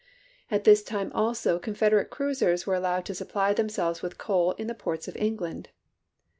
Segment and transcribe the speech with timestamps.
[0.49, 4.73] At this time also Confederate cruisers were allowed to supply themselves with coal in the
[4.73, 5.69] ports of England.